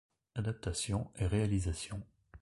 Adaptation 0.33 1.11
et 1.15 1.27
réalisation. 1.27 2.01